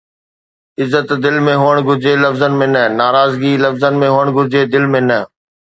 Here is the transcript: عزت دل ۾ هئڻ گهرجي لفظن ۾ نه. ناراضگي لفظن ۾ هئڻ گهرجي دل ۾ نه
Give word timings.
عزت 0.81 1.09
دل 1.23 1.37
۾ 1.49 1.53
هئڻ 1.63 1.75
گهرجي 1.87 2.13
لفظن 2.23 2.59
۾ 2.63 2.69
نه. 2.75 2.83
ناراضگي 2.99 3.53
لفظن 3.63 3.93
۾ 4.07 4.13
هئڻ 4.15 4.27
گهرجي 4.35 4.61
دل 4.73 4.93
۾ 4.99 5.07
نه 5.09 5.19